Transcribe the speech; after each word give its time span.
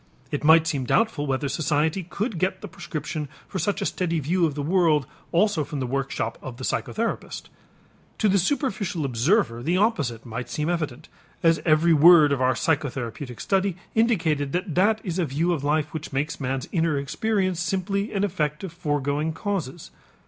It 0.31 0.43
might 0.43 0.65
seem 0.65 0.85
doubtful 0.85 1.27
whether 1.27 1.47
society 1.47 2.01
could 2.01 2.39
get 2.39 2.61
the 2.61 2.67
prescription 2.67 3.27
for 3.47 3.59
such 3.59 3.83
a 3.83 3.85
steady 3.85 4.19
view 4.19 4.47
of 4.47 4.55
the 4.55 4.63
world 4.63 5.05
also 5.31 5.63
from 5.63 5.79
the 5.79 5.85
workshop 5.85 6.39
of 6.41 6.57
the 6.57 6.63
psychotherapist. 6.63 7.49
To 8.17 8.27
the 8.27 8.39
superficial 8.39 9.05
observer 9.05 9.61
the 9.61 9.77
opposite 9.77 10.25
might 10.25 10.49
seem 10.49 10.69
evident, 10.69 11.07
as 11.43 11.61
every 11.67 11.93
word 11.93 12.31
of 12.31 12.41
our 12.41 12.55
psychotherapeutic 12.55 13.39
study 13.39 13.77
indicated 13.93 14.53
that 14.53 14.73
that 14.73 15.01
is 15.03 15.19
a 15.19 15.25
view 15.25 15.53
of 15.53 15.63
life 15.63 15.93
which 15.93 16.11
makes 16.11 16.39
man's 16.41 16.67
inner 16.71 16.97
experience 16.97 17.59
simply 17.59 18.11
an 18.11 18.23
effect 18.23 18.63
of 18.63 18.73
foregoing 18.73 19.33
causes. 19.33 19.91